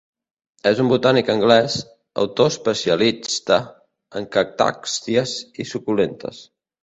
[0.69, 1.75] És un botànic anglès,
[2.23, 3.59] autor especialista
[4.21, 5.35] en cactàcies
[5.65, 6.43] i suculentes.